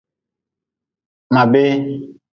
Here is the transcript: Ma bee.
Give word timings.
Ma 1.33 1.41
bee. 1.51 1.73